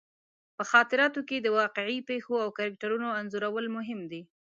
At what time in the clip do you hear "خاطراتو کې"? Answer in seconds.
0.71-1.37